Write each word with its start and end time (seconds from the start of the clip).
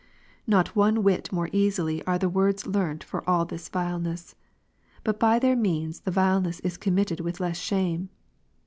Not 0.47 0.75
one 0.75 1.03
whit 1.03 1.31
more 1.31 1.47
easily 1.51 2.03
are 2.07 2.17
the 2.17 2.27
words 2.27 2.65
learnt 2.65 3.03
for 3.03 3.23
all 3.29 3.45
this 3.45 3.69
vileness; 3.69 4.33
but 5.03 5.19
by 5.19 5.37
their 5.37 5.55
means 5.55 5.99
the 5.99 6.09
vileness 6.09 6.59
is 6.61 6.75
committed 6.75 7.19
with 7.19 7.39
less 7.39 7.57
shame. 7.59 8.09